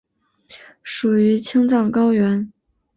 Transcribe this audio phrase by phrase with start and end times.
[0.81, 2.51] 属于青藏高原。